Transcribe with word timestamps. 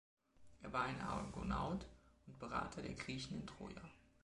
Er 0.63 0.73
war 0.73 0.85
ein 0.85 0.99
Argonaut 0.99 1.85
und 2.25 2.39
Berater 2.39 2.81
der 2.81 2.95
Griechen 2.95 3.37
in 3.41 3.45
Troja. 3.45 3.83